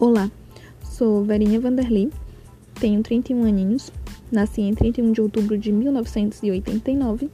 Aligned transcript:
Olá, 0.00 0.30
sou 0.84 1.24
Verinha 1.24 1.58
Vanderly, 1.58 2.12
tenho 2.78 3.02
31 3.02 3.42
aninhos, 3.42 3.90
nasci 4.30 4.60
em 4.60 4.72
31 4.72 5.10
de 5.10 5.20
outubro 5.20 5.58
de 5.58 5.72
1989, 5.72 7.28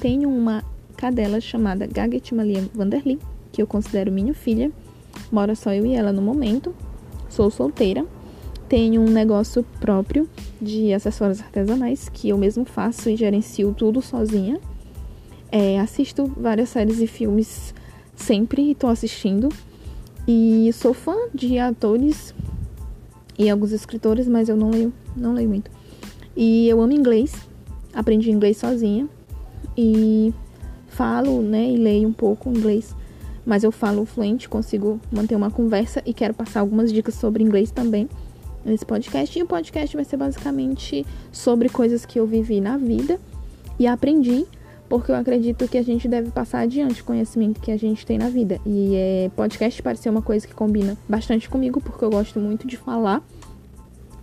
tenho 0.00 0.28
uma 0.28 0.64
cadela 0.96 1.40
chamada 1.40 1.86
Gaget 1.86 2.34
Malia 2.34 2.68
Vanderly, 2.74 3.20
que 3.52 3.62
eu 3.62 3.66
considero 3.68 4.10
minha 4.10 4.34
filha, 4.34 4.72
mora 5.30 5.54
só 5.54 5.72
eu 5.72 5.86
e 5.86 5.94
ela 5.94 6.12
no 6.12 6.20
momento, 6.20 6.74
sou 7.28 7.48
solteira, 7.48 8.04
tenho 8.68 9.00
um 9.00 9.08
negócio 9.08 9.62
próprio 9.78 10.28
de 10.60 10.92
acessórios 10.92 11.40
artesanais 11.40 12.08
que 12.08 12.30
eu 12.30 12.36
mesmo 12.36 12.64
faço 12.64 13.08
e 13.08 13.14
gerencio 13.14 13.72
tudo 13.72 14.02
sozinha, 14.02 14.58
é, 15.48 15.78
assisto 15.78 16.26
várias 16.36 16.70
séries 16.70 16.98
e 16.98 17.06
filmes 17.06 17.72
sempre 18.16 18.62
e 18.62 18.72
estou 18.72 18.90
assistindo 18.90 19.48
e 20.26 20.70
sou 20.72 20.94
fã 20.94 21.14
de 21.34 21.58
atores 21.58 22.34
e 23.38 23.50
alguns 23.50 23.72
escritores, 23.72 24.28
mas 24.28 24.48
eu 24.48 24.56
não 24.56 24.70
leio, 24.70 24.92
não 25.16 25.34
leio 25.34 25.48
muito. 25.48 25.70
E 26.36 26.68
eu 26.68 26.80
amo 26.80 26.92
inglês, 26.92 27.34
aprendi 27.92 28.30
inglês 28.30 28.56
sozinha 28.56 29.08
e 29.76 30.32
falo, 30.88 31.42
né, 31.42 31.70
e 31.70 31.76
leio 31.76 32.08
um 32.08 32.12
pouco 32.12 32.48
inglês, 32.48 32.94
mas 33.44 33.64
eu 33.64 33.72
falo 33.72 34.04
fluente, 34.04 34.48
consigo 34.48 35.00
manter 35.12 35.34
uma 35.34 35.50
conversa 35.50 36.02
e 36.06 36.14
quero 36.14 36.32
passar 36.32 36.60
algumas 36.60 36.92
dicas 36.92 37.14
sobre 37.14 37.42
inglês 37.42 37.70
também 37.70 38.08
nesse 38.64 38.86
podcast. 38.86 39.38
E 39.38 39.42
o 39.42 39.46
podcast 39.46 39.94
vai 39.94 40.04
ser 40.04 40.16
basicamente 40.16 41.04
sobre 41.30 41.68
coisas 41.68 42.06
que 42.06 42.18
eu 42.18 42.26
vivi 42.26 42.60
na 42.60 42.76
vida 42.76 43.20
e 43.78 43.86
aprendi 43.86 44.46
porque 44.88 45.10
eu 45.10 45.16
acredito 45.16 45.66
que 45.66 45.78
a 45.78 45.82
gente 45.82 46.06
deve 46.06 46.30
passar 46.30 46.60
adiante 46.60 47.02
o 47.02 47.04
conhecimento 47.04 47.60
que 47.60 47.70
a 47.70 47.76
gente 47.76 48.04
tem 48.04 48.18
na 48.18 48.28
vida. 48.28 48.60
E 48.66 48.94
é, 48.94 49.30
podcast 49.34 49.82
parece 49.82 50.08
uma 50.08 50.22
coisa 50.22 50.46
que 50.46 50.54
combina 50.54 50.96
bastante 51.08 51.48
comigo, 51.48 51.80
porque 51.80 52.04
eu 52.04 52.10
gosto 52.10 52.38
muito 52.38 52.66
de 52.66 52.76
falar 52.76 53.22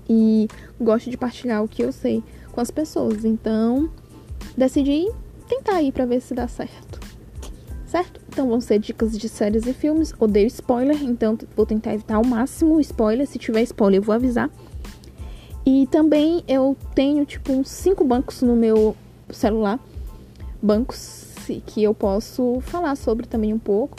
e 0.09 0.47
gosto 0.79 1.09
de 1.09 1.17
partilhar 1.17 1.63
o 1.63 1.67
que 1.67 1.83
eu 1.83 1.91
sei 1.91 2.23
com 2.51 2.61
as 2.61 2.69
pessoas. 2.69 3.25
Então, 3.25 3.89
decidi 4.55 5.09
tentar 5.47 5.77
aí 5.77 5.91
para 5.91 6.05
ver 6.05 6.21
se 6.21 6.33
dá 6.33 6.47
certo. 6.47 6.99
Certo? 7.85 8.21
Então 8.29 8.47
vão 8.47 8.61
ser 8.61 8.79
dicas 8.79 9.17
de 9.17 9.27
séries 9.27 9.65
e 9.67 9.73
filmes. 9.73 10.13
Odeio 10.17 10.47
spoiler, 10.47 11.03
então 11.03 11.37
vou 11.55 11.65
tentar 11.65 11.93
evitar 11.93 12.15
ao 12.15 12.25
máximo 12.25 12.79
spoiler. 12.79 13.27
Se 13.27 13.37
tiver 13.37 13.63
spoiler, 13.63 13.99
eu 13.99 14.03
vou 14.03 14.15
avisar. 14.15 14.49
E 15.65 15.87
também 15.87 16.43
eu 16.47 16.77
tenho 16.95 17.25
tipo 17.25 17.51
uns 17.51 17.69
cinco 17.69 18.05
bancos 18.05 18.41
no 18.41 18.55
meu 18.55 18.95
celular 19.29 19.79
bancos 20.61 21.31
que 21.65 21.83
eu 21.83 21.93
posso 21.93 22.59
falar 22.61 22.95
sobre 22.95 23.27
também 23.27 23.53
um 23.53 23.59
pouco. 23.59 23.97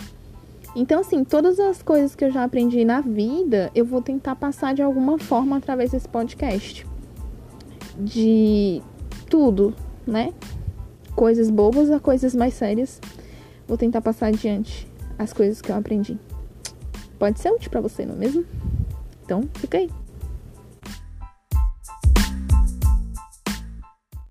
Então, 0.75 1.01
assim, 1.01 1.23
todas 1.23 1.61
as 1.61 1.83
coisas 1.83 2.15
que 2.15 2.25
eu 2.25 2.31
já 2.31 2.45
aprendi 2.45 2.85
na 2.85 3.01
vida, 3.01 3.71
eu 3.75 3.85
vou 3.85 4.01
tentar 4.01 4.37
passar 4.37 4.75
de 4.75 4.81
alguma 4.81 5.19
forma 5.19 5.57
através 5.57 5.91
desse 5.91 6.09
podcast. 6.09 6.87
De 7.99 8.81
tudo, 9.29 9.75
né? 10.07 10.33
Coisas 11.15 11.51
bobas 11.51 11.91
a 11.91 12.01
coisas 12.01 12.35
mais 12.35 12.55
sérias. 12.55 13.01
Vou 13.69 13.77
tentar 13.77 14.01
passar 14.01 14.29
adiante 14.29 14.87
as 15.19 15.33
coisas 15.33 15.61
que 15.61 15.71
eu 15.71 15.77
aprendi. 15.77 16.19
Pode 17.19 17.39
ser 17.39 17.51
útil 17.51 17.71
para 17.71 17.81
você, 17.81 18.07
não 18.07 18.15
é 18.15 18.19
mesmo? 18.19 18.45
Então, 19.25 19.43
fica 19.55 19.77
aí. 19.77 19.91